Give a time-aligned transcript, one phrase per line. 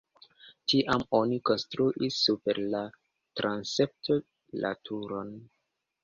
[0.71, 2.81] Tiam oni konstruis super la
[3.41, 4.17] transepto
[4.63, 5.29] la turon.